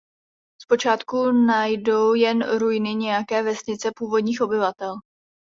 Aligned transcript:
Zpočátku 0.63 1.31
najdou 1.31 2.13
jen 2.13 2.57
ruiny 2.57 2.95
nějaké 2.95 3.43
vesnice 3.43 3.89
původních 3.95 4.41
obyvatel. 4.41 4.93